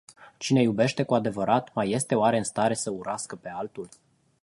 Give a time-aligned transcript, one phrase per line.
[0.37, 3.89] Cine iubește cu adevărat, mai este oare în stare să urască pe altul?